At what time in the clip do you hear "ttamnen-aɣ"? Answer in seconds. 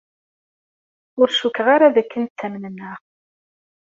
2.25-2.99